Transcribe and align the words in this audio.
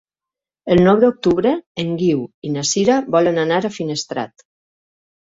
El 0.75 0.79
nou 0.85 1.01
d'octubre 1.01 1.51
en 1.83 1.91
Guiu 1.99 2.23
i 2.49 2.53
na 2.55 2.63
Sira 2.71 2.97
volen 3.17 3.39
anar 3.43 3.61
a 3.69 3.73
Finestrat. 3.77 4.45